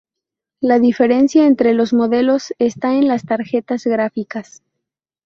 La 0.61 0.79
diferencia 0.79 1.45
entre 1.45 1.75
los 1.75 1.93
modelos 1.93 2.55
está 2.57 2.95
en 2.95 3.07
las 3.07 3.23
tarjetas 3.23 3.83
gráficas. 3.85 4.63